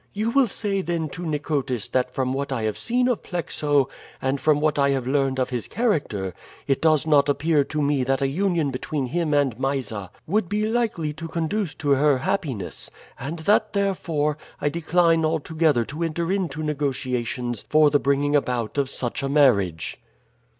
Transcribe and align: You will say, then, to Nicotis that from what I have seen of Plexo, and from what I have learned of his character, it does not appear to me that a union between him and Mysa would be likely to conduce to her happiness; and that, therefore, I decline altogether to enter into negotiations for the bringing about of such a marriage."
You 0.13 0.31
will 0.31 0.47
say, 0.47 0.81
then, 0.81 1.09
to 1.09 1.27
Nicotis 1.27 1.87
that 1.89 2.11
from 2.11 2.33
what 2.33 2.51
I 2.51 2.63
have 2.63 2.75
seen 2.75 3.07
of 3.07 3.21
Plexo, 3.21 3.87
and 4.19 4.41
from 4.41 4.59
what 4.59 4.79
I 4.79 4.89
have 4.89 5.05
learned 5.05 5.37
of 5.37 5.51
his 5.51 5.67
character, 5.67 6.33
it 6.65 6.81
does 6.81 7.05
not 7.05 7.29
appear 7.29 7.63
to 7.65 7.83
me 7.83 8.03
that 8.05 8.19
a 8.19 8.27
union 8.27 8.71
between 8.71 9.05
him 9.05 9.31
and 9.31 9.59
Mysa 9.59 10.09
would 10.25 10.49
be 10.49 10.65
likely 10.67 11.13
to 11.13 11.27
conduce 11.27 11.75
to 11.75 11.91
her 11.91 12.17
happiness; 12.17 12.89
and 13.19 13.37
that, 13.41 13.73
therefore, 13.73 14.39
I 14.59 14.69
decline 14.69 15.23
altogether 15.23 15.85
to 15.85 16.01
enter 16.01 16.31
into 16.31 16.63
negotiations 16.63 17.63
for 17.69 17.91
the 17.91 17.99
bringing 17.99 18.35
about 18.35 18.79
of 18.79 18.89
such 18.89 19.21
a 19.21 19.29
marriage." 19.29 20.01